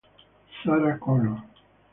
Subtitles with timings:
[0.63, 1.37] Sarah Connor